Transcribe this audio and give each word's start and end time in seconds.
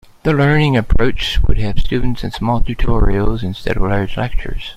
The 0.23 0.33
learning 0.33 0.77
approach 0.77 1.39
would 1.43 1.59
have 1.59 1.77
students 1.77 2.23
in 2.23 2.31
small 2.31 2.59
tutorials 2.61 3.43
instead 3.43 3.75
of 3.77 3.83
large 3.83 4.17
lectures. 4.17 4.63